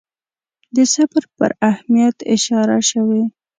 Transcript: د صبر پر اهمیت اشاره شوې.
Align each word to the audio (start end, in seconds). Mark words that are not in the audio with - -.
د 0.75 0.77
صبر 0.93 1.23
پر 1.35 1.51
اهمیت 1.69 2.17
اشاره 2.35 2.77
شوې. 2.89 3.23